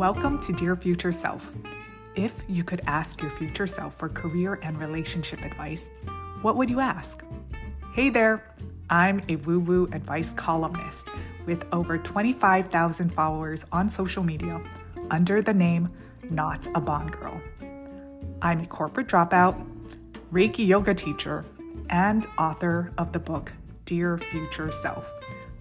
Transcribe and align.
Welcome 0.00 0.38
to 0.38 0.54
Dear 0.54 0.76
Future 0.76 1.12
Self. 1.12 1.52
If 2.14 2.32
you 2.48 2.64
could 2.64 2.80
ask 2.86 3.20
your 3.20 3.30
future 3.32 3.66
self 3.66 3.98
for 3.98 4.08
career 4.08 4.58
and 4.62 4.78
relationship 4.78 5.42
advice, 5.42 5.90
what 6.40 6.56
would 6.56 6.70
you 6.70 6.80
ask? 6.80 7.22
Hey 7.92 8.08
there, 8.08 8.42
I'm 8.88 9.20
a 9.28 9.36
woo 9.36 9.60
woo 9.60 9.90
advice 9.92 10.32
columnist 10.32 11.06
with 11.44 11.66
over 11.70 11.98
25,000 11.98 13.12
followers 13.12 13.66
on 13.72 13.90
social 13.90 14.22
media 14.22 14.62
under 15.10 15.42
the 15.42 15.52
name 15.52 15.90
Not 16.30 16.66
a 16.74 16.80
Bond 16.80 17.12
Girl. 17.12 17.38
I'm 18.40 18.60
a 18.60 18.66
corporate 18.66 19.06
dropout, 19.06 19.62
Reiki 20.32 20.66
yoga 20.66 20.94
teacher, 20.94 21.44
and 21.90 22.26
author 22.38 22.90
of 22.96 23.12
the 23.12 23.18
book 23.18 23.52
Dear 23.84 24.16
Future 24.16 24.72
Self, 24.72 25.04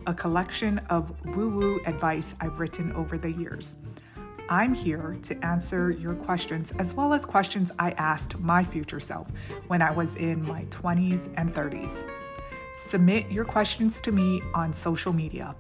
a 0.08 0.14
collection 0.14 0.80
of 0.90 1.14
woo 1.36 1.50
woo 1.50 1.82
advice 1.86 2.36
I've 2.40 2.58
written 2.58 2.94
over 2.94 3.18
the 3.18 3.34
years. 3.34 3.76
I'm 4.52 4.74
here 4.74 5.16
to 5.22 5.46
answer 5.46 5.92
your 5.92 6.16
questions 6.16 6.74
as 6.80 6.96
well 6.96 7.14
as 7.14 7.24
questions 7.24 7.72
I 7.78 7.92
asked 7.92 8.40
my 8.40 8.64
future 8.64 9.00
self 9.00 9.28
when 9.68 9.80
I 9.80 9.92
was 9.92 10.16
in 10.16 10.44
my 10.44 10.64
20s 10.72 11.32
and 11.38 11.54
30s. 11.54 12.04
Submit 12.80 13.32
your 13.32 13.46
questions 13.46 14.02
to 14.02 14.12
me 14.12 14.42
on 14.56 14.74
social 14.74 15.14
media. 15.14 15.56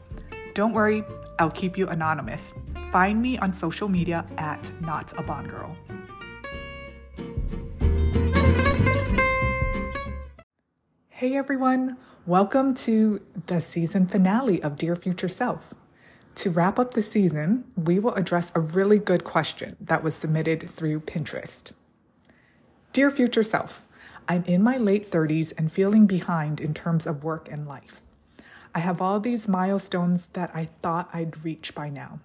Don't 0.55 0.73
worry, 0.73 1.03
I'll 1.37 1.51
keep 1.51 1.77
you 1.77 1.87
anonymous. 1.87 2.51
Find 2.91 3.21
me 3.21 3.37
on 3.37 3.53
social 3.53 3.87
media 3.87 4.25
at 4.39 4.59
Not 4.81 5.13
a 5.19 5.21
Bond 5.21 5.51
Girl. 5.51 5.77
Hey 11.09 11.35
everyone, 11.35 11.97
welcome 12.25 12.73
to 12.73 13.21
the 13.45 13.61
season 13.61 14.07
finale 14.07 14.63
of 14.63 14.77
Dear 14.77 14.95
Future 14.95 15.29
Self. 15.29 15.75
To 16.35 16.49
wrap 16.49 16.79
up 16.79 16.93
the 16.93 17.01
season, 17.01 17.65
we 17.75 17.99
will 17.99 18.13
address 18.13 18.51
a 18.55 18.61
really 18.61 18.97
good 18.97 19.23
question 19.23 19.75
that 19.81 20.03
was 20.03 20.15
submitted 20.15 20.69
through 20.69 21.01
Pinterest. 21.01 21.71
Dear 22.93 23.11
future 23.11 23.43
self, 23.43 23.85
I'm 24.27 24.43
in 24.45 24.63
my 24.63 24.77
late 24.77 25.11
30s 25.11 25.53
and 25.57 25.71
feeling 25.71 26.05
behind 26.05 26.61
in 26.61 26.73
terms 26.73 27.05
of 27.05 27.23
work 27.23 27.49
and 27.51 27.67
life. 27.67 28.01
I 28.73 28.79
have 28.79 29.01
all 29.01 29.19
these 29.19 29.47
milestones 29.47 30.27
that 30.27 30.51
I 30.53 30.69
thought 30.81 31.09
I'd 31.11 31.43
reach 31.43 31.73
by 31.75 31.89
now. 31.89 32.19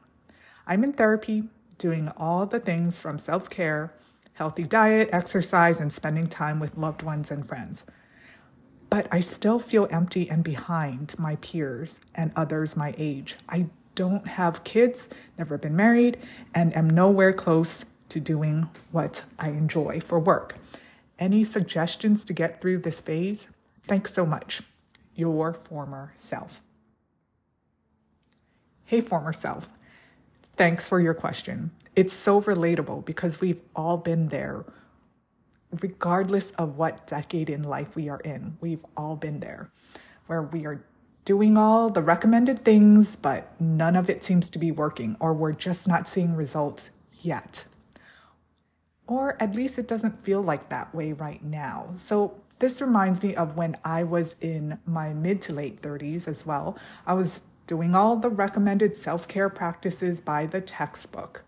I'm 0.66 0.84
in 0.84 0.92
therapy, 0.92 1.44
doing 1.78 2.10
all 2.16 2.46
the 2.46 2.60
things 2.60 3.00
from 3.00 3.18
self 3.18 3.50
care, 3.50 3.92
healthy 4.34 4.64
diet, 4.64 5.08
exercise, 5.12 5.80
and 5.80 5.92
spending 5.92 6.28
time 6.28 6.60
with 6.60 6.76
loved 6.76 7.02
ones 7.02 7.30
and 7.30 7.46
friends. 7.46 7.84
But 8.90 9.08
I 9.10 9.20
still 9.20 9.58
feel 9.58 9.88
empty 9.90 10.28
and 10.30 10.44
behind 10.44 11.18
my 11.18 11.36
peers 11.36 12.00
and 12.14 12.32
others 12.36 12.76
my 12.76 12.94
age. 12.98 13.36
I 13.48 13.66
don't 13.94 14.26
have 14.26 14.64
kids, 14.64 15.08
never 15.38 15.58
been 15.58 15.76
married, 15.76 16.18
and 16.54 16.76
am 16.76 16.88
nowhere 16.88 17.32
close 17.32 17.84
to 18.08 18.20
doing 18.20 18.68
what 18.92 19.24
I 19.38 19.48
enjoy 19.48 20.00
for 20.00 20.18
work. 20.18 20.56
Any 21.18 21.44
suggestions 21.44 22.24
to 22.24 22.32
get 22.32 22.60
through 22.60 22.78
this 22.78 23.00
phase? 23.00 23.48
Thanks 23.86 24.12
so 24.12 24.26
much. 24.26 24.62
Your 25.14 25.54
former 25.54 26.12
self. 26.16 26.60
Hey, 28.84 29.00
former 29.00 29.32
self. 29.32 29.70
Thanks 30.56 30.88
for 30.88 31.00
your 31.00 31.14
question. 31.14 31.70
It's 31.96 32.12
so 32.12 32.40
relatable 32.42 33.04
because 33.04 33.40
we've 33.40 33.60
all 33.74 33.96
been 33.96 34.28
there. 34.28 34.64
Regardless 35.80 36.50
of 36.52 36.76
what 36.76 37.06
decade 37.06 37.50
in 37.50 37.62
life 37.64 37.96
we 37.96 38.08
are 38.08 38.20
in, 38.20 38.56
we've 38.60 38.84
all 38.96 39.16
been 39.16 39.40
there 39.40 39.70
where 40.26 40.42
we 40.42 40.66
are 40.66 40.84
doing 41.24 41.56
all 41.56 41.90
the 41.90 42.02
recommended 42.02 42.64
things, 42.64 43.16
but 43.16 43.58
none 43.60 43.96
of 43.96 44.10
it 44.10 44.24
seems 44.24 44.50
to 44.50 44.58
be 44.58 44.70
working, 44.70 45.16
or 45.20 45.32
we're 45.32 45.52
just 45.52 45.88
not 45.88 46.08
seeing 46.08 46.34
results 46.34 46.90
yet. 47.20 47.64
Or 49.06 49.36
at 49.40 49.54
least 49.54 49.78
it 49.78 49.88
doesn't 49.88 50.22
feel 50.22 50.42
like 50.42 50.68
that 50.68 50.94
way 50.94 51.12
right 51.12 51.42
now. 51.42 51.90
So, 51.96 52.40
this 52.60 52.80
reminds 52.80 53.22
me 53.22 53.34
of 53.34 53.56
when 53.56 53.76
I 53.84 54.04
was 54.04 54.36
in 54.40 54.78
my 54.86 55.12
mid 55.12 55.42
to 55.42 55.52
late 55.52 55.82
30s 55.82 56.28
as 56.28 56.46
well. 56.46 56.78
I 57.04 57.12
was 57.12 57.42
doing 57.66 57.94
all 57.94 58.16
the 58.16 58.30
recommended 58.30 58.96
self 58.96 59.26
care 59.26 59.48
practices 59.48 60.20
by 60.20 60.46
the 60.46 60.60
textbook, 60.60 61.42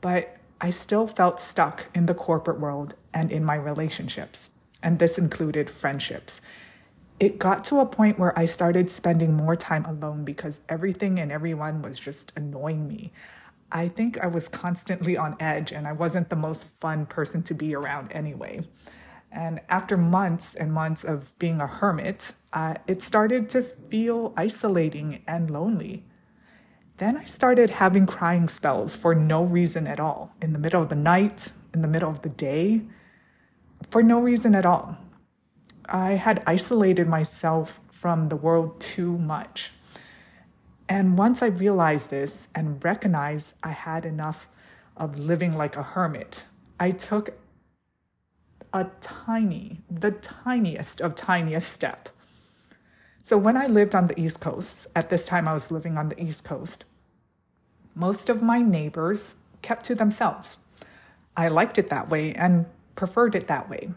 but 0.00 0.36
I 0.60 0.70
still 0.70 1.06
felt 1.06 1.40
stuck 1.40 1.86
in 1.94 2.06
the 2.06 2.14
corporate 2.14 2.58
world 2.58 2.94
and 3.14 3.30
in 3.30 3.44
my 3.44 3.54
relationships. 3.54 4.50
And 4.82 4.98
this 4.98 5.18
included 5.18 5.70
friendships 5.70 6.40
it 7.20 7.38
got 7.38 7.64
to 7.64 7.80
a 7.80 7.86
point 7.86 8.18
where 8.18 8.38
I 8.38 8.44
started 8.44 8.90
spending 8.90 9.34
more 9.34 9.56
time 9.56 9.84
alone 9.84 10.24
because 10.24 10.60
everything 10.68 11.18
and 11.18 11.32
everyone 11.32 11.82
was 11.82 11.98
just 11.98 12.32
annoying 12.36 12.86
me. 12.86 13.12
I 13.70 13.88
think 13.88 14.18
I 14.18 14.28
was 14.28 14.48
constantly 14.48 15.16
on 15.16 15.36
edge 15.40 15.72
and 15.72 15.86
I 15.86 15.92
wasn't 15.92 16.30
the 16.30 16.36
most 16.36 16.68
fun 16.80 17.06
person 17.06 17.42
to 17.44 17.54
be 17.54 17.74
around 17.74 18.12
anyway. 18.12 18.66
And 19.30 19.60
after 19.68 19.96
months 19.96 20.54
and 20.54 20.72
months 20.72 21.04
of 21.04 21.38
being 21.38 21.60
a 21.60 21.66
hermit, 21.66 22.32
uh, 22.52 22.74
it 22.86 23.02
started 23.02 23.50
to 23.50 23.62
feel 23.62 24.32
isolating 24.36 25.22
and 25.26 25.50
lonely. 25.50 26.04
Then 26.96 27.16
I 27.16 27.24
started 27.24 27.70
having 27.70 28.06
crying 28.06 28.48
spells 28.48 28.94
for 28.94 29.14
no 29.14 29.44
reason 29.44 29.86
at 29.86 30.00
all, 30.00 30.32
in 30.40 30.52
the 30.52 30.58
middle 30.58 30.82
of 30.82 30.88
the 30.88 30.96
night, 30.96 31.52
in 31.74 31.82
the 31.82 31.88
middle 31.88 32.10
of 32.10 32.22
the 32.22 32.28
day, 32.28 32.82
for 33.90 34.02
no 34.02 34.18
reason 34.18 34.54
at 34.54 34.66
all. 34.66 34.96
I 35.88 36.12
had 36.12 36.42
isolated 36.46 37.08
myself 37.08 37.80
from 37.90 38.28
the 38.28 38.36
world 38.36 38.80
too 38.80 39.16
much. 39.18 39.72
And 40.88 41.18
once 41.18 41.42
I 41.42 41.46
realized 41.46 42.10
this 42.10 42.48
and 42.54 42.82
recognized 42.84 43.54
I 43.62 43.70
had 43.70 44.04
enough 44.04 44.48
of 44.96 45.18
living 45.18 45.56
like 45.56 45.76
a 45.76 45.82
hermit, 45.82 46.44
I 46.78 46.90
took 46.90 47.30
a 48.72 48.86
tiny, 49.00 49.80
the 49.90 50.10
tiniest 50.12 51.00
of 51.00 51.14
tiniest 51.14 51.72
step. 51.72 52.08
So 53.22 53.36
when 53.36 53.56
I 53.56 53.66
lived 53.66 53.94
on 53.94 54.06
the 54.06 54.18
East 54.18 54.40
Coast, 54.40 54.86
at 54.94 55.10
this 55.10 55.24
time 55.24 55.48
I 55.48 55.54
was 55.54 55.70
living 55.70 55.98
on 55.98 56.08
the 56.08 56.22
East 56.22 56.44
Coast, 56.44 56.84
most 57.94 58.28
of 58.28 58.42
my 58.42 58.62
neighbors 58.62 59.34
kept 59.62 59.84
to 59.86 59.94
themselves. 59.94 60.58
I 61.36 61.48
liked 61.48 61.78
it 61.78 61.90
that 61.90 62.08
way 62.08 62.32
and 62.34 62.66
preferred 62.94 63.34
it 63.34 63.48
that 63.48 63.68
way. 63.68 63.90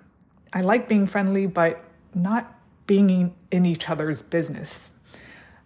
I 0.53 0.61
like 0.61 0.87
being 0.87 1.07
friendly, 1.07 1.47
but 1.47 1.83
not 2.13 2.59
being 2.87 3.33
in 3.51 3.65
each 3.65 3.89
other's 3.89 4.21
business. 4.21 4.91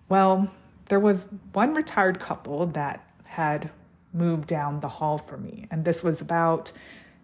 Well, 0.10 0.52
there 0.90 1.00
was 1.00 1.28
one 1.54 1.74
retired 1.74 2.20
couple 2.20 2.68
that 2.68 3.04
had 3.24 3.72
moved 4.14 4.48
down 4.48 4.80
the 4.80 4.88
hall 4.88 5.18
for 5.18 5.38
me, 5.38 5.68
and 5.72 5.84
this 5.84 6.04
was 6.04 6.22
about 6.22 6.72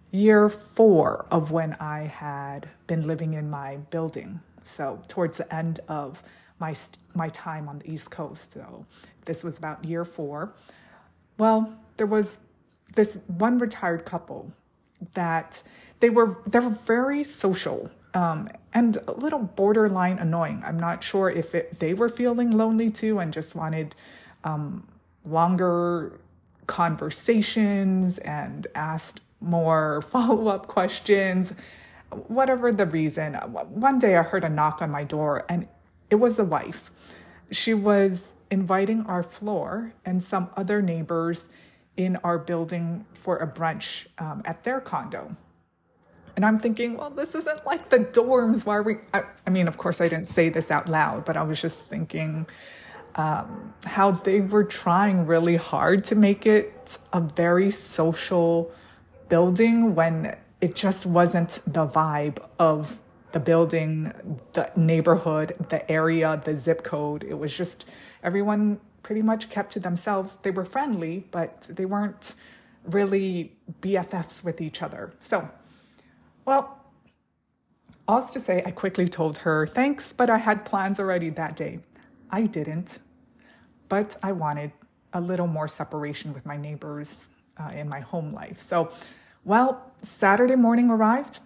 year 0.09 0.50
four 0.50 1.25
of 1.31 1.51
when 1.51 1.73
I 1.79 2.01
had 2.01 2.69
been 2.88 3.07
living 3.07 3.33
in 3.33 3.50
my 3.50 3.77
building. 3.77 4.41
So, 4.63 5.03
towards 5.07 5.38
the 5.38 5.53
end 5.53 5.79
of 5.88 6.21
my, 6.59 6.75
my 7.13 7.29
time 7.29 7.69
on 7.69 7.79
the 7.79 7.91
East 7.91 8.11
Coast. 8.11 8.53
So, 8.53 8.85
this 9.25 9.44
was 9.44 9.57
about 9.57 9.85
year 9.85 10.05
four. 10.05 10.53
Well, 11.38 11.73
there 11.97 12.07
was 12.07 12.39
this 12.95 13.17
one 13.27 13.57
retired 13.57 14.05
couple 14.05 14.51
that 15.13 15.63
they 16.01 16.09
were 16.09 16.38
they 16.45 16.59
were 16.59 16.78
very 16.85 17.23
social 17.23 17.89
um, 18.13 18.50
and 18.73 18.97
a 19.07 19.13
little 19.13 19.39
borderline 19.39 20.19
annoying. 20.19 20.62
I'm 20.66 20.79
not 20.79 21.03
sure 21.03 21.29
if 21.29 21.56
it, 21.56 21.79
they 21.79 21.94
were 21.94 22.09
feeling 22.09 22.51
lonely 22.51 22.89
too 22.89 23.19
and 23.19 23.31
just 23.31 23.56
wanted 23.56 23.95
um, 24.44 24.88
longer 25.25 26.19
conversations 26.67 28.17
and 28.19 28.67
asked 28.75 29.22
more 29.39 30.01
follow 30.12 30.47
up 30.50 30.67
questions, 30.67 31.53
whatever 32.28 32.72
the 32.72 32.85
reason. 32.85 33.35
One 33.35 34.00
day 34.00 34.18
I 34.18 34.23
heard 34.23 34.44
a 34.44 34.50
knock 34.50 34.81
on 34.81 34.91
my 34.91 35.03
door 35.03 35.45
and 35.47 35.68
it 36.09 36.16
was 36.16 36.35
the 36.35 36.44
wife. 36.44 36.91
She 37.51 37.74
was 37.74 38.33
inviting 38.50 39.06
our 39.06 39.24
floor 39.24 39.94
and 40.06 40.21
some 40.21 40.50
other 40.57 40.81
neighbors 40.81 41.45
in 41.95 42.18
our 42.18 42.38
building 42.38 43.06
for 43.13 43.38
a 43.38 43.48
brunch 43.48 44.07
um, 44.18 44.42
at 44.45 44.63
their 44.63 44.81
condo. 44.81 45.36
And 46.36 46.45
I'm 46.45 46.60
thinking, 46.60 46.98
well, 46.98 47.10
this 47.10 47.36
isn't 47.36 47.66
like 47.66 47.89
the 47.89 48.00
dorms. 48.00 48.66
Why 48.66 48.78
are 48.78 48.83
we? 48.83 48.95
I, 49.13 49.24
I 49.45 49.50
mean, 49.50 49.68
of 49.68 49.78
course, 49.78 50.01
I 50.01 50.07
didn't 50.07 50.28
say 50.28 50.50
this 50.50 50.72
out 50.72 50.88
loud, 50.88 51.25
but 51.25 51.38
I 51.38 51.44
was 51.44 51.62
just 51.62 51.80
thinking 51.80 52.48
um, 53.16 53.74
how 53.86 54.12
they 54.12 54.42
were 54.42 54.63
trying 54.63 55.25
really 55.25 55.57
hard 55.57 56.04
to 56.06 56.16
make 56.16 56.45
it 56.45 56.98
a 57.12 57.19
very 57.19 57.72
social 57.72 58.72
building 59.30 59.95
when 59.95 60.36
it 60.62 60.75
just 60.75 61.06
wasn't 61.06 61.60
the 61.66 61.88
vibe 61.88 62.38
of 62.60 63.00
the 63.31 63.39
building, 63.39 64.13
the 64.54 64.72
neighborhood, 64.75 65.56
the 65.69 65.89
area, 65.92 66.42
the 66.44 66.56
zip 66.56 66.84
code. 66.84 67.24
It 67.24 67.38
was 67.38 67.56
just 67.56 67.86
everyone 68.24 68.80
pretty 69.04 69.22
much 69.22 69.50
kept 69.50 69.72
to 69.74 69.80
themselves. 69.80 70.38
They 70.42 70.51
were 70.51 70.66
friendly, 70.66 71.25
but 71.31 71.63
they 71.63 71.86
weren't 71.86 72.36
really 72.84 73.54
BFFs 73.81 74.44
with 74.44 74.62
each 74.62 74.81
other. 74.81 75.13
So, 75.19 75.50
well, 76.51 76.77
all's 78.09 78.30
to 78.31 78.39
say, 78.42 78.62
I 78.65 78.71
quickly 78.71 79.07
told 79.07 79.38
her 79.38 79.65
thanks, 79.65 80.12
but 80.12 80.30
I 80.30 80.38
had 80.38 80.65
plans 80.65 81.00
already 81.00 81.30
that 81.30 81.56
day. 81.56 81.80
I 82.30 82.42
didn't, 82.42 83.00
but 83.88 84.18
I 84.21 84.33
wanted 84.33 84.74
a 85.13 85.21
little 85.21 85.48
more 85.48 85.69
separation 85.69 86.33
with 86.33 86.45
my 86.45 86.57
neighbors 86.57 87.30
uh, 87.57 87.69
in 87.69 87.88
my 87.88 88.01
home 88.01 88.33
life. 88.33 88.62
So, 88.62 88.92
well, 89.45 89.94
Saturday 90.01 90.57
morning 90.57 90.89
arrived, 90.89 91.39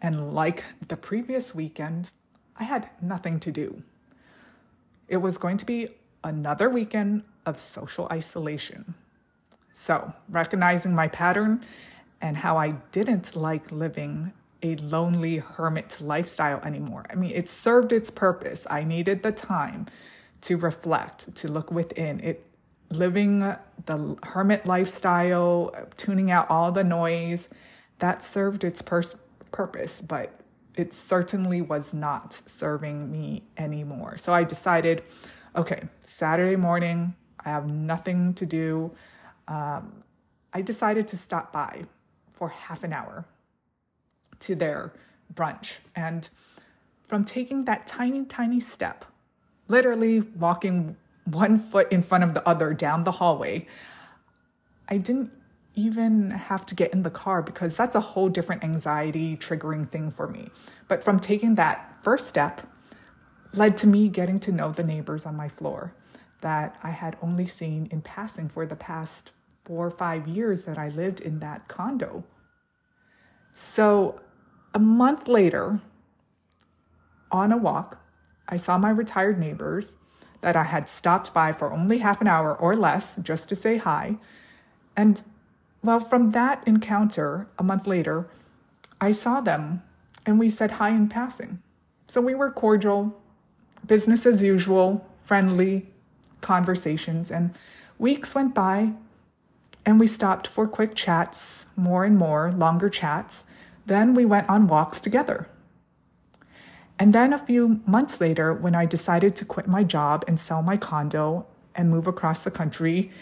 and 0.00 0.32
like 0.32 0.62
the 0.86 0.96
previous 0.96 1.52
weekend, 1.52 2.10
I 2.56 2.62
had 2.62 2.88
nothing 3.02 3.40
to 3.40 3.50
do. 3.50 3.82
It 5.08 5.16
was 5.16 5.38
going 5.38 5.56
to 5.56 5.66
be 5.66 5.88
another 6.22 6.70
weekend 6.70 7.24
of 7.46 7.58
social 7.58 8.06
isolation. 8.12 8.94
So, 9.74 10.12
recognizing 10.28 10.94
my 10.94 11.08
pattern 11.08 11.64
and 12.20 12.36
how 12.36 12.56
I 12.56 12.72
didn't 12.92 13.36
like 13.36 13.70
living 13.70 14.32
a 14.62 14.76
lonely 14.76 15.38
hermit 15.38 15.98
lifestyle 16.00 16.60
anymore. 16.64 17.06
I 17.10 17.14
mean, 17.14 17.30
it 17.32 17.48
served 17.48 17.92
its 17.92 18.10
purpose. 18.10 18.66
I 18.68 18.84
needed 18.84 19.22
the 19.22 19.32
time 19.32 19.86
to 20.42 20.56
reflect, 20.56 21.34
to 21.36 21.48
look 21.48 21.70
within. 21.70 22.20
It 22.20 22.46
living 22.90 23.40
the 23.40 24.16
hermit 24.22 24.66
lifestyle, 24.66 25.74
tuning 25.96 26.30
out 26.30 26.48
all 26.48 26.72
the 26.72 26.84
noise, 26.84 27.48
that 27.98 28.22
served 28.22 28.64
its 28.64 28.82
purpose, 28.82 30.00
but 30.00 30.40
it 30.76 30.92
certainly 30.92 31.60
was 31.60 31.92
not 31.92 32.40
serving 32.46 33.10
me 33.10 33.42
anymore. 33.56 34.18
So 34.18 34.32
I 34.32 34.44
decided, 34.44 35.02
okay, 35.54 35.84
Saturday 36.00 36.56
morning, 36.56 37.14
I 37.44 37.50
have 37.50 37.66
nothing 37.66 38.34
to 38.34 38.46
do. 38.46 38.92
Um, 39.48 40.02
I 40.52 40.60
decided 40.60 41.08
to 41.08 41.16
stop 41.16 41.52
by 41.52 41.86
for 42.36 42.50
half 42.50 42.84
an 42.84 42.92
hour 42.92 43.24
to 44.40 44.54
their 44.54 44.92
brunch. 45.34 45.78
And 45.96 46.28
from 47.08 47.24
taking 47.24 47.64
that 47.64 47.86
tiny, 47.86 48.24
tiny 48.26 48.60
step, 48.60 49.04
literally 49.68 50.20
walking 50.20 50.96
one 51.24 51.58
foot 51.58 51.90
in 51.90 52.02
front 52.02 52.22
of 52.22 52.34
the 52.34 52.46
other 52.46 52.72
down 52.72 53.02
the 53.02 53.12
hallway, 53.12 53.66
I 54.88 54.98
didn't 54.98 55.32
even 55.74 56.30
have 56.30 56.64
to 56.66 56.74
get 56.74 56.92
in 56.92 57.02
the 57.02 57.10
car 57.10 57.42
because 57.42 57.76
that's 57.76 57.96
a 57.96 58.00
whole 58.00 58.28
different 58.28 58.62
anxiety 58.62 59.36
triggering 59.36 59.90
thing 59.90 60.10
for 60.10 60.28
me. 60.28 60.48
But 60.88 61.02
from 61.02 61.18
taking 61.18 61.56
that 61.56 61.98
first 62.02 62.28
step, 62.28 62.62
led 63.54 63.76
to 63.78 63.86
me 63.86 64.08
getting 64.08 64.38
to 64.40 64.52
know 64.52 64.70
the 64.70 64.82
neighbors 64.82 65.26
on 65.26 65.36
my 65.36 65.48
floor 65.48 65.94
that 66.40 66.78
I 66.82 66.90
had 66.90 67.16
only 67.22 67.46
seen 67.46 67.88
in 67.90 68.02
passing 68.02 68.48
for 68.48 68.66
the 68.66 68.76
past 68.76 69.32
four 69.66 69.86
or 69.86 69.90
five 69.90 70.28
years 70.28 70.62
that 70.62 70.78
I 70.78 70.88
lived 70.88 71.20
in 71.20 71.40
that 71.40 71.66
condo. 71.66 72.24
So 73.54 74.20
a 74.72 74.78
month 74.78 75.26
later, 75.26 75.80
on 77.32 77.50
a 77.50 77.56
walk, 77.56 77.98
I 78.48 78.56
saw 78.56 78.78
my 78.78 78.90
retired 78.90 79.40
neighbors 79.40 79.96
that 80.40 80.54
I 80.54 80.62
had 80.62 80.88
stopped 80.88 81.34
by 81.34 81.52
for 81.52 81.72
only 81.72 81.98
half 81.98 82.20
an 82.20 82.28
hour 82.28 82.54
or 82.54 82.76
less 82.76 83.16
just 83.16 83.48
to 83.48 83.56
say 83.56 83.78
hi. 83.78 84.18
And 84.96 85.20
well, 85.82 85.98
from 85.98 86.30
that 86.30 86.62
encounter 86.66 87.48
a 87.58 87.64
month 87.64 87.88
later, 87.88 88.28
I 89.00 89.10
saw 89.10 89.40
them 89.40 89.82
and 90.24 90.38
we 90.38 90.48
said 90.48 90.72
hi 90.72 90.90
in 90.90 91.08
passing. 91.08 91.60
So 92.06 92.20
we 92.20 92.36
were 92.36 92.50
cordial, 92.52 93.20
business 93.84 94.26
as 94.26 94.42
usual, 94.42 95.04
friendly 95.24 95.88
conversations. 96.40 97.32
And 97.32 97.54
weeks 97.98 98.34
went 98.34 98.54
by 98.54 98.92
and 99.86 100.00
we 100.00 100.08
stopped 100.08 100.48
for 100.48 100.66
quick 100.66 100.96
chats, 100.96 101.66
more 101.76 102.04
and 102.04 102.18
more, 102.18 102.50
longer 102.50 102.90
chats. 102.90 103.44
Then 103.86 104.14
we 104.14 104.24
went 104.24 104.48
on 104.48 104.66
walks 104.66 105.00
together. 105.00 105.48
And 106.98 107.14
then 107.14 107.32
a 107.32 107.38
few 107.38 107.80
months 107.86 108.20
later, 108.20 108.52
when 108.52 108.74
I 108.74 108.84
decided 108.84 109.36
to 109.36 109.44
quit 109.44 109.68
my 109.68 109.84
job 109.84 110.24
and 110.26 110.40
sell 110.40 110.60
my 110.60 110.76
condo 110.76 111.46
and 111.74 111.88
move 111.88 112.08
across 112.08 112.42
the 112.42 112.50
country 112.50 113.12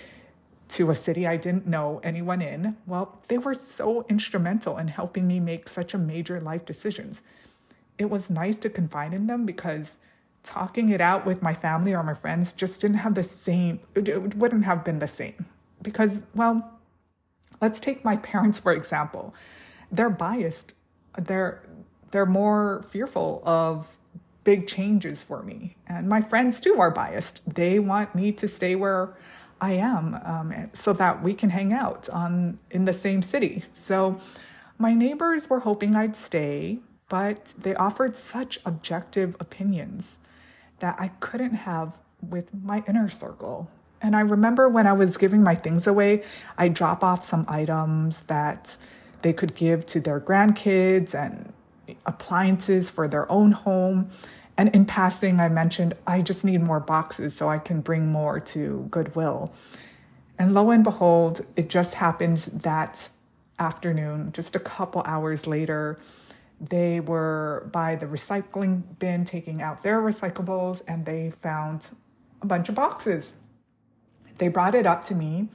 to 0.69 0.91
a 0.91 0.95
city 0.95 1.27
I 1.27 1.37
didn't 1.37 1.67
know 1.67 2.01
anyone 2.03 2.41
in, 2.41 2.77
well, 2.87 3.21
they 3.29 3.37
were 3.37 3.53
so 3.53 4.07
instrumental 4.09 4.79
in 4.79 4.89
helping 4.89 5.27
me 5.27 5.41
make 5.41 5.69
such 5.69 5.93
a 5.93 5.99
major 5.99 6.41
life 6.41 6.65
decisions. 6.65 7.21
It 7.99 8.09
was 8.09 8.31
nice 8.31 8.57
to 8.59 8.71
confide 8.71 9.13
in 9.13 9.27
them 9.27 9.45
because 9.45 9.99
talking 10.43 10.89
it 10.89 11.01
out 11.01 11.27
with 11.27 11.43
my 11.43 11.53
family 11.53 11.95
or 11.95 12.03
my 12.03 12.15
friends 12.15 12.53
just 12.53 12.81
didn't 12.81 12.99
have 12.99 13.15
the 13.15 13.23
same, 13.23 13.81
it 13.95 14.35
wouldn't 14.37 14.65
have 14.65 14.83
been 14.83 15.01
the 15.01 15.07
same. 15.07 15.47
Because, 15.85 16.25
well, 16.35 16.73
let's 17.61 17.79
take 17.79 18.05
my 18.05 18.17
parents 18.17 18.59
for 18.59 18.73
example 18.73 19.33
they're 19.95 20.11
biased. 20.11 20.75
They're 21.17 21.63
they're 22.11 22.27
more 22.27 22.85
fearful 22.89 23.43
of 23.45 23.97
big 24.45 24.67
changes 24.67 25.23
for 25.23 25.43
me, 25.43 25.77
and 25.87 26.09
my 26.09 26.21
friends 26.21 26.61
too 26.61 26.79
are 26.79 26.91
biased. 26.91 27.55
They 27.55 27.79
want 27.79 28.15
me 28.15 28.33
to 28.33 28.47
stay 28.49 28.75
where 28.75 29.17
I 29.61 29.73
am, 29.73 30.21
um, 30.25 30.53
so 30.73 30.93
that 30.93 31.23
we 31.23 31.35
can 31.35 31.51
hang 31.51 31.73
out 31.73 32.09
on 32.09 32.59
in 32.71 32.85
the 32.85 32.93
same 32.93 33.23
city. 33.23 33.65
So 33.73 34.19
my 34.79 34.93
neighbors 34.93 35.49
were 35.49 35.61
hoping 35.61 35.95
I'd 35.95 36.17
stay, 36.17 36.81
but 37.09 37.55
they 37.57 37.75
offered 37.75 38.17
such 38.17 38.59
objective 38.67 39.37
opinions 39.41 40.19
that 40.81 40.97
I 40.99 41.09
couldn't 41.21 41.55
have 41.55 41.95
with 42.21 42.53
my 42.53 42.83
inner 42.89 43.09
circle. 43.09 43.71
And 44.05 44.15
I 44.15 44.21
remember 44.21 44.69
when 44.69 44.87
I 44.87 44.93
was 44.93 45.17
giving 45.17 45.43
my 45.43 45.55
things 45.55 45.87
away, 45.87 46.25
I 46.59 46.69
drop 46.69 47.03
off 47.03 47.25
some 47.25 47.47
items 47.49 48.21
that 48.25 48.77
they 49.23 49.33
could 49.33 49.55
give 49.55 49.87
to 49.87 50.01
their 50.01 50.21
grandkids 50.21 51.15
and 51.15 51.55
appliances 52.05 52.91
for 52.91 53.09
their 53.09 53.31
own 53.33 53.53
home. 53.53 54.11
And 54.59 54.69
in 54.75 54.85
passing, 54.85 55.41
I 55.41 55.49
mentioned, 55.49 55.95
I 56.07 56.21
just 56.21 56.45
need 56.45 56.63
more 56.63 56.81
boxes 56.81 57.35
so 57.35 57.49
I 57.49 57.57
can 57.57 57.81
bring 57.81 58.09
more 58.09 58.39
to 58.41 58.87
Goodwill. 58.91 59.55
And 60.39 60.53
lo 60.53 60.71
and 60.71 60.85
behold, 60.85 61.41
it 61.57 61.71
just 61.71 61.95
happened 61.95 62.41
that 62.53 63.09
afternoon, 63.59 64.33
just 64.33 64.55
a 64.55 64.61
couple 64.61 65.01
hours 65.07 65.47
later, 65.47 65.99
they 66.61 67.01
were 67.01 67.71
by 67.73 67.97
the 67.97 68.05
recycling 68.05 68.83
bin 68.99 69.25
taking 69.25 69.63
out 69.63 69.83
their 69.83 70.03
recyclables 70.03 70.83
and 70.87 71.07
they 71.07 71.31
found 71.41 71.87
a 72.43 72.47
bunch 72.47 72.69
of 72.69 72.75
boxes. 72.75 73.33
They 74.39 74.49
brought 74.49 74.75
it 74.75 74.87
up 74.87 75.05
to 75.07 75.15
me, 75.15 75.49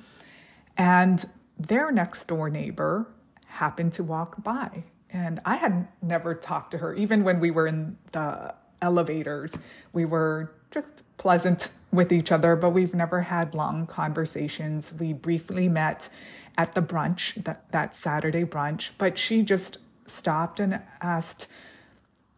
and 0.77 1.25
their 1.57 1.91
next 1.91 2.25
door 2.25 2.49
neighbor 2.49 3.07
happened 3.45 3.93
to 3.93 4.03
walk 4.03 4.43
by. 4.43 4.83
And 5.11 5.41
I 5.43 5.55
had 5.55 5.87
never 6.01 6.35
talked 6.35 6.71
to 6.71 6.77
her, 6.77 6.93
even 6.93 7.23
when 7.23 7.39
we 7.39 7.51
were 7.51 7.67
in 7.67 7.97
the 8.11 8.53
elevators. 8.81 9.57
We 9.91 10.05
were 10.05 10.53
just 10.71 11.03
pleasant 11.17 11.71
with 11.91 12.13
each 12.13 12.31
other, 12.31 12.55
but 12.55 12.69
we've 12.69 12.93
never 12.93 13.21
had 13.21 13.55
long 13.55 13.87
conversations. 13.87 14.93
We 14.97 15.13
briefly 15.13 15.67
met 15.67 16.09
at 16.57 16.75
the 16.75 16.81
brunch, 16.81 17.43
that, 17.43 17.71
that 17.71 17.95
Saturday 17.95 18.43
brunch, 18.43 18.91
but 18.97 19.17
she 19.17 19.41
just 19.41 19.77
stopped 20.05 20.59
and 20.59 20.79
asked 21.01 21.47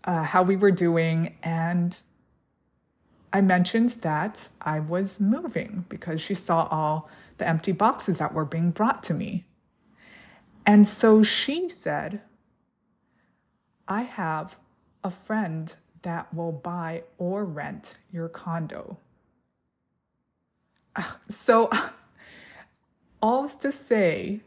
uh, 0.03 0.24
how 0.24 0.43
we 0.43 0.55
were 0.55 0.71
doing. 0.71 1.36
And 1.43 1.95
I 3.33 3.41
mentioned 3.41 3.89
that 4.01 4.50
I 4.61 4.79
was 4.79 5.19
moving 5.19 5.85
because 5.88 6.21
she 6.21 6.33
saw 6.33 6.67
all 6.69 7.09
the 7.38 7.47
empty 7.47 7.71
boxes 7.71 8.17
that 8.17 8.33
were 8.33 8.45
being 8.45 8.71
brought 8.71 9.03
to 9.03 9.13
me. 9.13 9.45
And 10.65 10.88
so 10.88 11.23
she 11.23 11.69
said, 11.69 12.21
I 13.88 14.03
have 14.03 14.57
a 15.03 15.09
friend 15.09 15.73
that 16.03 16.33
will 16.33 16.51
buy 16.51 17.03
or 17.17 17.45
rent 17.45 17.95
your 18.11 18.29
condo. 18.29 18.97
So, 21.29 21.69
all 23.21 23.47
to 23.47 23.71
say 23.71 24.41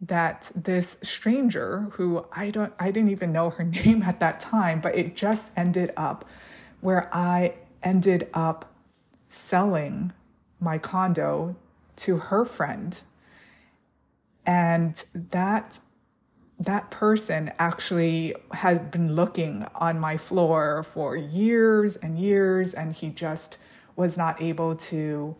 that 0.00 0.52
this 0.54 0.98
stranger 1.02 1.88
who 1.92 2.26
I 2.30 2.50
don't 2.50 2.72
I 2.78 2.90
didn't 2.90 3.10
even 3.10 3.32
know 3.32 3.50
her 3.50 3.64
name 3.84 4.02
at 4.02 4.20
that 4.20 4.40
time, 4.40 4.80
but 4.80 4.94
it 4.94 5.16
just 5.16 5.50
ended 5.56 5.92
up 5.96 6.24
where 6.80 7.08
I 7.12 7.54
ended 7.86 8.28
up 8.34 8.74
selling 9.30 10.12
my 10.58 10.76
condo 10.76 11.54
to 11.94 12.16
her 12.16 12.44
friend. 12.44 13.00
And 14.44 15.02
that 15.14 15.78
that 16.58 16.90
person 16.90 17.52
actually 17.58 18.34
had 18.52 18.90
been 18.90 19.14
looking 19.14 19.66
on 19.74 20.00
my 20.00 20.16
floor 20.16 20.82
for 20.82 21.14
years 21.14 21.96
and 21.96 22.18
years 22.18 22.72
and 22.72 22.94
he 22.94 23.10
just 23.10 23.58
was 23.94 24.16
not 24.16 24.40
able 24.40 24.74
to 24.74 25.36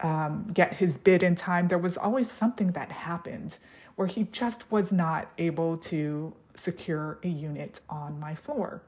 um, 0.00 0.50
get 0.52 0.74
his 0.74 0.98
bid 0.98 1.22
in 1.22 1.36
time. 1.36 1.68
There 1.68 1.78
was 1.78 1.96
always 1.96 2.28
something 2.28 2.72
that 2.72 2.90
happened 2.90 3.58
where 3.94 4.08
he 4.08 4.24
just 4.24 4.70
was 4.72 4.90
not 4.90 5.30
able 5.38 5.76
to 5.76 6.34
secure 6.54 7.18
a 7.22 7.28
unit 7.28 7.78
on 7.88 8.18
my 8.18 8.34
floor. 8.34 8.82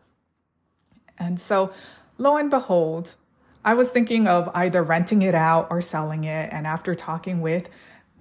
And 1.17 1.39
so 1.39 1.73
lo 2.19 2.37
and 2.37 2.51
behold 2.51 3.15
i 3.65 3.75
was 3.75 3.91
thinking 3.91 4.27
of 4.27 4.51
either 4.55 4.83
renting 4.83 5.23
it 5.23 5.35
out 5.35 5.67
or 5.71 5.81
selling 5.81 6.25
it 6.25 6.53
and 6.53 6.67
after 6.67 6.95
talking 6.95 7.41
with 7.41 7.69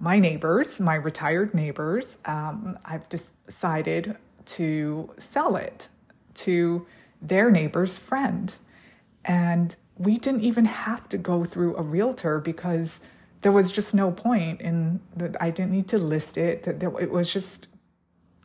my 0.02 0.18
neighbors, 0.18 0.80
my 0.80 0.96
retired 0.96 1.54
neighbors, 1.54 2.18
um, 2.24 2.76
I've 2.84 3.08
decided 3.08 4.16
to 4.44 5.08
sell 5.16 5.54
it 5.54 5.88
to 6.34 6.84
their 7.22 7.52
neighbor's 7.52 7.98
friend. 7.98 8.52
And 9.24 9.76
we 9.96 10.18
didn't 10.18 10.40
even 10.40 10.64
have 10.64 11.08
to 11.10 11.18
go 11.18 11.44
through 11.44 11.76
a 11.76 11.82
realtor 11.82 12.40
because 12.40 12.98
there 13.42 13.52
was 13.52 13.70
just 13.70 13.94
no 13.94 14.10
point 14.10 14.60
in 14.60 15.00
I 15.40 15.50
didn't 15.50 15.70
need 15.70 15.86
to 15.88 15.98
list 15.98 16.36
it. 16.36 16.66
It 16.66 17.10
was 17.12 17.32
just 17.32 17.68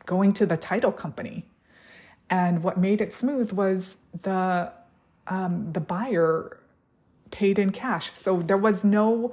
going 0.06 0.34
to 0.34 0.46
the 0.46 0.56
title 0.56 0.92
company. 0.92 1.44
And 2.30 2.62
what 2.62 2.78
made 2.78 3.00
it 3.00 3.12
smooth 3.12 3.50
was 3.50 3.96
the 4.22 4.72
um, 5.28 5.72
the 5.72 5.80
buyer 5.80 6.58
paid 7.30 7.58
in 7.58 7.70
cash. 7.70 8.10
So 8.14 8.40
there 8.42 8.56
was 8.56 8.84
no 8.84 9.32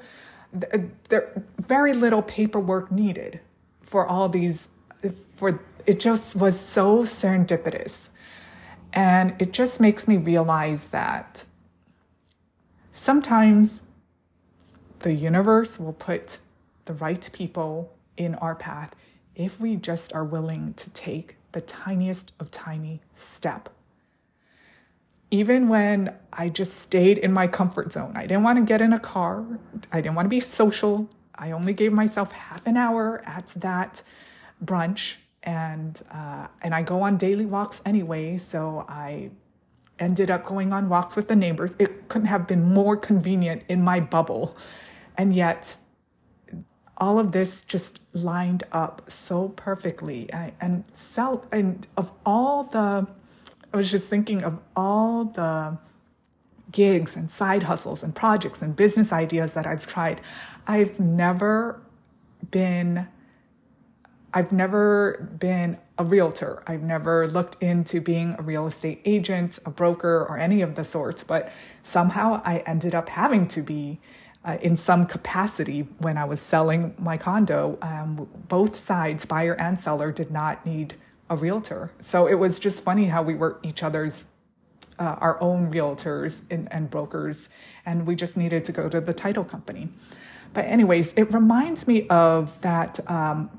there 1.10 1.44
very 1.60 1.94
little 1.94 2.22
paperwork 2.22 2.92
needed 2.92 3.42
for 3.82 4.08
all 4.08 4.30
these 4.30 4.70
for 5.36 5.60
it 5.86 6.00
just 6.00 6.36
was 6.36 6.60
so 6.60 7.04
serendipitous. 7.04 8.10
And 8.94 9.36
it 9.40 9.52
just 9.52 9.82
makes 9.82 10.08
me 10.08 10.16
realize 10.18 10.88
that 10.88 11.46
sometimes 12.92 13.82
the 15.00 15.14
universe 15.14 15.78
will 15.78 15.94
put 15.94 16.40
the 16.86 16.94
right 16.94 17.30
people 17.34 17.94
in 18.16 18.36
our 18.36 18.56
path 18.56 18.96
if 19.36 19.60
we 19.60 19.76
just 19.76 20.14
are 20.14 20.24
willing 20.24 20.74
to 20.76 20.90
take 20.92 21.36
the 21.52 21.62
tiniest 21.62 22.32
of 22.40 22.50
tiny 22.52 23.02
step. 23.14 23.75
Even 25.32 25.70
when 25.70 26.14
I 26.32 26.50
just 26.50 26.74
stayed 26.78 27.18
in 27.18 27.34
my 27.34 27.48
comfort 27.48 27.92
zone, 27.92 28.14
I 28.16 28.26
didn't 28.28 28.44
want 28.44 28.60
to 28.60 28.66
get 28.66 28.82
in 28.82 28.94
a 28.94 29.00
car, 29.00 29.46
I 29.92 30.02
didn't 30.02 30.16
want 30.16 30.26
to 30.26 30.30
be 30.30 30.40
social. 30.40 31.10
I 31.34 31.52
only 31.52 31.74
gave 31.74 31.92
myself 31.92 32.32
half 32.32 32.66
an 32.66 32.78
hour 32.78 33.22
at 33.26 33.48
that 33.58 34.02
brunch, 34.64 35.16
and 35.44 36.02
uh, 36.12 36.48
and 36.62 36.74
I 36.74 36.82
go 36.82 37.02
on 37.02 37.18
daily 37.18 37.46
walks 37.46 37.82
anyway. 37.86 38.38
So 38.38 38.86
I 38.88 39.32
ended 40.00 40.30
up 40.30 40.46
going 40.46 40.72
on 40.72 40.88
walks 40.90 41.16
with 41.16 41.28
the 41.28 41.36
neighbors. 41.36 41.76
It 41.80 42.08
couldn't 42.08 42.28
have 42.28 42.48
been 42.48 42.64
more 42.64 42.96
convenient 42.96 43.64
in 43.68 43.82
my 43.82 44.00
bubble, 44.00 44.56
and 45.18 45.36
yet 45.36 45.76
all 46.98 47.20
of 47.20 47.32
this 47.32 47.62
just 47.64 48.00
lined 48.14 48.64
up 48.72 49.02
so 49.10 49.50
perfectly. 49.50 50.34
I, 50.34 50.54
and 50.62 50.84
self 50.94 51.46
and 51.52 51.86
of 51.98 52.12
all 52.26 52.64
the, 52.64 53.08
I 53.76 53.78
was 53.78 53.92
just 53.92 54.08
thinking 54.08 54.42
of 54.42 54.58
all 54.74 55.26
the 55.26 55.78
gigs 56.72 57.18
and 57.18 57.30
side 57.30 57.64
hustles 57.64 58.04
and 58.04 58.16
projects 58.16 58.62
and 58.62 58.74
business 58.74 59.12
ideas 59.12 59.54
that 59.54 59.68
I've 59.68 59.86
tried. 59.86 60.22
I've 60.66 60.98
never 60.98 61.82
been 62.52 63.10
I've 64.34 64.54
never 64.54 65.30
been 65.40 65.78
a 65.98 66.06
realtor. 66.06 66.64
I've 66.66 66.84
never 66.84 67.28
looked 67.28 67.62
into 67.62 68.00
being 68.00 68.36
a 68.40 68.42
real 68.42 68.66
estate 68.66 69.02
agent, 69.04 69.60
a 69.66 69.70
broker, 69.70 70.26
or 70.26 70.38
any 70.38 70.62
of 70.62 70.76
the 70.76 70.86
sorts, 70.86 71.26
but 71.26 71.52
somehow 71.84 72.42
I 72.46 72.60
ended 72.60 72.96
up 72.96 73.10
having 73.10 73.46
to 73.50 73.62
be 73.62 74.00
uh, 74.46 74.58
in 74.62 74.78
some 74.78 75.06
capacity 75.06 75.82
when 76.00 76.18
I 76.18 76.24
was 76.24 76.40
selling 76.40 76.96
my 76.98 77.18
condo. 77.18 77.78
Um, 77.82 78.28
both 78.48 78.78
sides, 78.78 79.26
buyer 79.26 79.54
and 79.54 79.78
seller, 79.78 80.14
did 80.14 80.32
not 80.32 80.66
need 80.66 80.96
a 81.30 81.36
realtor. 81.36 81.92
So 82.00 82.28
it 82.28 82.36
was 82.36 82.60
just 82.60 82.84
funny 82.84 83.06
how 83.06 83.24
we 83.24 83.36
were 83.36 83.60
each 83.64 83.84
other's, 83.84 84.24
uh, 85.00 85.16
our 85.20 85.42
own 85.42 85.72
realtors 85.72 86.42
and, 86.50 86.72
and 86.72 86.90
brokers, 86.90 87.50
and 87.86 88.08
we 88.08 88.16
just 88.16 88.38
needed 88.38 88.66
to 88.66 88.72
go 88.72 88.90
to 88.90 89.02
the 89.02 89.14
title 89.14 89.44
company. 89.44 89.90
But, 90.54 90.66
anyways, 90.66 91.14
it 91.16 91.34
reminds 91.34 91.88
me 91.88 92.08
of 92.08 92.60
that. 92.62 93.00
Um, 93.10 93.50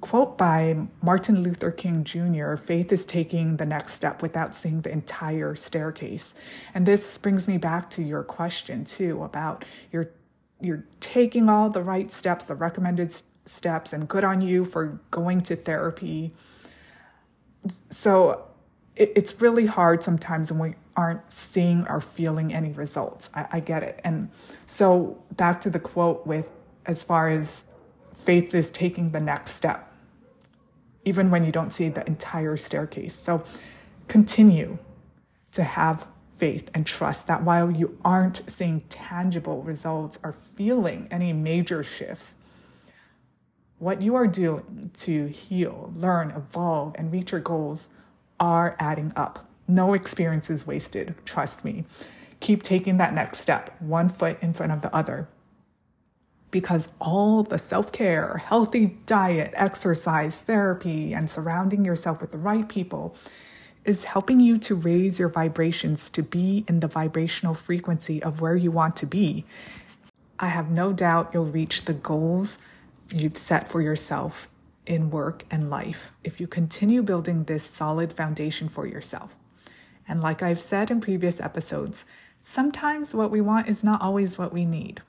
quote 0.00 0.36
by 0.36 0.76
Martin 1.00 1.42
Luther 1.42 1.70
King 1.70 2.04
Jr. 2.04 2.56
faith 2.56 2.92
is 2.92 3.06
taking 3.06 3.56
the 3.56 3.64
next 3.64 3.94
step 3.94 4.20
without 4.20 4.54
seeing 4.54 4.82
the 4.82 4.92
entire 4.92 5.54
staircase. 5.54 6.34
And 6.74 6.84
this 6.84 7.16
brings 7.16 7.48
me 7.48 7.56
back 7.56 7.88
to 7.90 8.02
your 8.02 8.22
question 8.22 8.84
too 8.84 9.22
about 9.22 9.64
you're 9.92 10.10
you're 10.60 10.84
taking 11.00 11.48
all 11.48 11.70
the 11.70 11.80
right 11.80 12.12
steps, 12.12 12.44
the 12.44 12.54
recommended 12.54 13.14
steps, 13.46 13.94
and 13.94 14.06
good 14.06 14.24
on 14.24 14.42
you 14.42 14.66
for 14.66 15.00
going 15.10 15.40
to 15.42 15.56
therapy. 15.56 16.34
So 17.90 18.46
it, 18.96 19.12
it's 19.16 19.40
really 19.40 19.66
hard 19.66 20.02
sometimes 20.02 20.52
when 20.52 20.70
we 20.70 20.76
aren't 20.96 21.30
seeing 21.30 21.86
or 21.88 22.00
feeling 22.00 22.54
any 22.54 22.72
results. 22.72 23.30
I, 23.34 23.46
I 23.52 23.60
get 23.60 23.82
it. 23.82 24.00
And 24.04 24.30
so 24.66 25.22
back 25.32 25.60
to 25.62 25.70
the 25.70 25.80
quote 25.80 26.26
with 26.26 26.50
as 26.86 27.02
far 27.02 27.28
as 27.28 27.64
faith 28.24 28.54
is 28.54 28.70
taking 28.70 29.10
the 29.10 29.20
next 29.20 29.52
step 29.52 29.90
even 31.04 31.30
when 31.30 31.44
you 31.44 31.52
don't 31.52 31.72
see 31.72 31.88
the 31.88 32.06
entire 32.06 32.56
staircase. 32.56 33.14
So 33.14 33.42
continue 34.08 34.78
to 35.52 35.62
have 35.62 36.06
faith 36.38 36.70
and 36.74 36.86
trust 36.86 37.26
that 37.26 37.42
while 37.42 37.70
you 37.70 37.98
aren't 38.04 38.50
seeing 38.50 38.80
tangible 38.88 39.62
results 39.62 40.18
or 40.22 40.32
feeling 40.32 41.08
any 41.10 41.32
major 41.32 41.84
shifts, 41.84 42.34
what 43.84 44.00
you 44.00 44.14
are 44.14 44.26
doing 44.26 44.90
to 44.94 45.26
heal, 45.26 45.92
learn, 45.94 46.30
evolve, 46.30 46.94
and 46.96 47.12
reach 47.12 47.32
your 47.32 47.40
goals 47.40 47.88
are 48.40 48.74
adding 48.80 49.12
up. 49.14 49.46
No 49.68 49.92
experience 49.92 50.48
is 50.48 50.66
wasted, 50.66 51.14
trust 51.26 51.66
me. 51.66 51.84
Keep 52.40 52.62
taking 52.62 52.96
that 52.96 53.12
next 53.12 53.40
step, 53.40 53.78
one 53.82 54.08
foot 54.08 54.38
in 54.40 54.54
front 54.54 54.72
of 54.72 54.80
the 54.80 54.94
other 54.96 55.28
because 56.50 56.88
all 57.00 57.42
the 57.42 57.58
self 57.58 57.90
care, 57.90 58.38
healthy 58.46 58.96
diet, 59.06 59.52
exercise, 59.54 60.38
therapy, 60.38 61.12
and 61.12 61.28
surrounding 61.28 61.84
yourself 61.84 62.20
with 62.20 62.30
the 62.30 62.38
right 62.38 62.68
people 62.68 63.14
is 63.84 64.04
helping 64.04 64.38
you 64.40 64.56
to 64.56 64.76
raise 64.76 65.18
your 65.18 65.28
vibrations 65.28 66.08
to 66.08 66.22
be 66.22 66.64
in 66.68 66.78
the 66.80 66.88
vibrational 66.88 67.54
frequency 67.54 68.22
of 68.22 68.40
where 68.40 68.56
you 68.56 68.70
want 68.70 68.94
to 68.94 69.04
be. 69.04 69.44
I 70.38 70.46
have 70.46 70.70
no 70.70 70.92
doubt 70.92 71.32
you'll 71.34 71.44
reach 71.44 71.86
the 71.86 71.92
goals 71.92 72.58
you've 73.12 73.36
set 73.36 73.68
for 73.68 73.80
yourself 73.80 74.48
in 74.86 75.10
work 75.10 75.44
and 75.50 75.70
life 75.70 76.12
if 76.22 76.40
you 76.40 76.46
continue 76.46 77.02
building 77.02 77.44
this 77.44 77.64
solid 77.64 78.12
foundation 78.12 78.68
for 78.68 78.86
yourself. 78.86 79.34
And 80.06 80.20
like 80.20 80.42
I've 80.42 80.60
said 80.60 80.90
in 80.90 81.00
previous 81.00 81.40
episodes, 81.40 82.04
sometimes 82.42 83.14
what 83.14 83.30
we 83.30 83.40
want 83.40 83.68
is 83.68 83.82
not 83.82 84.02
always 84.02 84.36
what 84.36 84.52
we 84.52 84.64
need. 84.64 85.02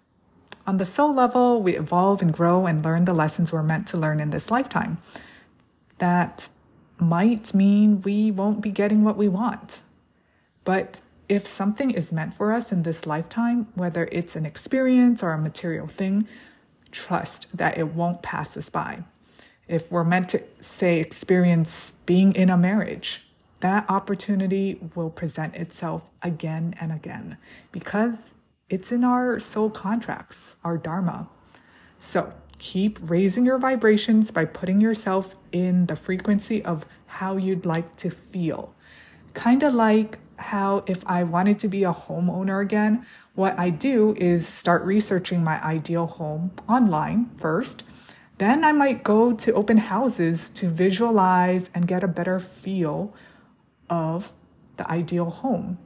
On 0.68 0.78
the 0.78 0.86
soul 0.86 1.14
level, 1.14 1.62
we 1.62 1.78
evolve 1.78 2.22
and 2.22 2.34
grow 2.34 2.66
and 2.66 2.84
learn 2.84 3.06
the 3.06 3.14
lessons 3.14 3.52
we're 3.52 3.62
meant 3.62 3.88
to 3.88 3.98
learn 3.98 4.20
in 4.20 4.32
this 4.32 4.50
lifetime. 4.50 4.98
That 6.00 6.50
might 6.98 7.54
mean 7.54 8.02
we 8.02 8.32
won't 8.32 8.62
be 8.62 8.72
getting 8.72 9.04
what 9.04 9.18
we 9.18 9.28
want. 9.28 9.82
But 10.64 11.02
if 11.30 11.46
something 11.46 11.92
is 11.92 12.12
meant 12.12 12.34
for 12.34 12.52
us 12.54 12.72
in 12.72 12.84
this 12.84 13.06
lifetime, 13.06 13.68
whether 13.76 14.08
it's 14.12 14.36
an 14.36 14.46
experience 14.46 15.22
or 15.22 15.32
a 15.32 15.38
material 15.38 15.88
thing, 15.88 16.28
trust 16.96 17.56
that 17.56 17.78
it 17.78 17.90
won't 17.94 18.22
pass 18.22 18.56
us 18.56 18.70
by. 18.70 19.04
If 19.68 19.92
we're 19.92 20.06
meant 20.06 20.30
to, 20.30 20.42
say, 20.60 21.00
experience 21.00 21.94
being 22.06 22.34
in 22.34 22.50
a 22.50 22.58
marriage, 22.58 23.22
that 23.60 23.86
opportunity 23.90 24.80
will 24.96 25.10
present 25.10 25.56
itself 25.56 26.04
again 26.22 26.76
and 26.80 26.92
again 26.92 27.38
because 27.72 28.32
it's 28.70 28.92
in 28.92 29.04
our 29.04 29.40
soul 29.40 29.70
contracts, 29.70 30.56
our 30.64 30.78
dharma. 30.78 31.28
So 32.00 32.34
keep 32.60 33.00
raising 33.02 33.46
your 33.46 33.58
vibrations 33.58 34.32
by 34.32 34.46
putting 34.46 34.80
yourself 34.80 35.36
in 35.52 35.88
the 35.88 35.96
frequency 35.96 36.64
of 36.64 36.86
how 37.08 37.38
you'd 37.38 37.66
like 37.66 37.96
to 37.98 38.10
feel. 38.10 38.74
Kind 39.34 39.64
of 39.64 39.74
like 39.74 40.20
how 40.38 40.84
if 40.88 41.04
I 41.06 41.24
wanted 41.24 41.60
to 41.60 41.68
be 41.68 41.84
a 41.84 41.94
homeowner 41.94 42.62
again, 42.62 43.06
what 43.36 43.58
I 43.60 43.70
do 43.70 44.16
is 44.18 44.48
start 44.48 44.84
researching 44.84 45.44
my 45.44 45.64
ideal 45.64 46.08
home 46.08 46.52
online 46.68 47.32
first. 47.38 47.84
Then 48.38 48.64
I 48.64 48.72
might 48.72 49.04
go 49.04 49.34
to 49.34 49.54
open 49.54 49.78
houses 49.78 50.50
to 50.50 50.70
visualize 50.70 51.70
and 51.74 51.88
get 51.88 52.04
a 52.04 52.08
better 52.08 52.40
feel 52.40 53.14
of 53.90 54.34
the 54.78 54.90
ideal 54.90 55.30
home. 55.30 55.78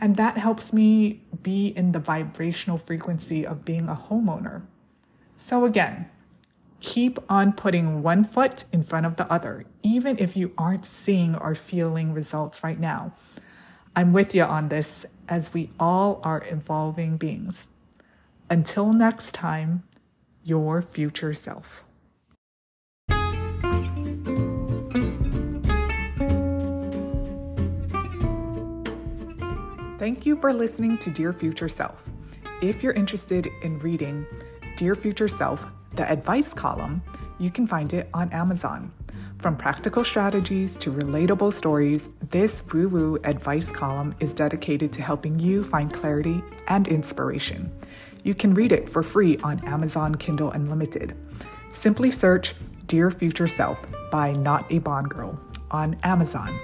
And 0.00 0.16
that 0.16 0.36
helps 0.36 0.72
me 0.72 1.22
be 1.42 1.68
in 1.68 1.92
the 1.92 1.98
vibrational 1.98 2.78
frequency 2.78 3.46
of 3.46 3.64
being 3.64 3.88
a 3.88 4.00
homeowner. 4.10 4.62
So, 5.38 5.64
again, 5.64 6.10
keep 6.80 7.18
on 7.28 7.52
putting 7.52 8.02
one 8.02 8.24
foot 8.24 8.64
in 8.72 8.82
front 8.82 9.06
of 9.06 9.16
the 9.16 9.30
other, 9.32 9.64
even 9.82 10.18
if 10.18 10.36
you 10.36 10.52
aren't 10.58 10.84
seeing 10.84 11.34
or 11.34 11.54
feeling 11.54 12.12
results 12.12 12.62
right 12.62 12.78
now. 12.78 13.12
I'm 13.98 14.12
with 14.12 14.34
you 14.34 14.42
on 14.42 14.68
this 14.68 15.06
as 15.26 15.54
we 15.54 15.70
all 15.80 16.20
are 16.22 16.44
evolving 16.50 17.16
beings. 17.16 17.66
Until 18.50 18.92
next 18.92 19.32
time, 19.32 19.84
your 20.44 20.82
future 20.82 21.32
self. 21.32 21.82
Thank 29.98 30.26
you 30.26 30.36
for 30.36 30.52
listening 30.52 30.98
to 30.98 31.10
Dear 31.10 31.32
Future 31.32 31.70
Self. 31.70 32.04
If 32.60 32.82
you're 32.82 32.92
interested 32.92 33.48
in 33.62 33.78
reading 33.78 34.26
Dear 34.76 34.94
Future 34.94 35.26
Self, 35.26 35.66
the 35.94 36.08
advice 36.08 36.52
column, 36.52 37.02
you 37.38 37.50
can 37.50 37.66
find 37.66 37.94
it 37.94 38.10
on 38.12 38.30
Amazon. 38.30 38.92
From 39.38 39.54
practical 39.56 40.02
strategies 40.02 40.76
to 40.78 40.90
relatable 40.90 41.52
stories, 41.52 42.08
this 42.30 42.62
woo 42.72 42.88
woo 42.88 43.18
advice 43.22 43.70
column 43.70 44.14
is 44.18 44.32
dedicated 44.32 44.92
to 44.94 45.02
helping 45.02 45.38
you 45.38 45.62
find 45.62 45.92
clarity 45.92 46.42
and 46.68 46.88
inspiration. 46.88 47.70
You 48.24 48.34
can 48.34 48.54
read 48.54 48.72
it 48.72 48.88
for 48.88 49.02
free 49.02 49.38
on 49.44 49.60
Amazon 49.68 50.14
Kindle 50.14 50.50
Unlimited. 50.50 51.14
Simply 51.72 52.10
search 52.10 52.54
Dear 52.86 53.10
Future 53.10 53.46
Self 53.46 53.86
by 54.10 54.32
Not 54.32 54.64
a 54.72 54.78
Bond 54.78 55.10
Girl 55.10 55.38
on 55.70 55.96
Amazon. 56.02 56.58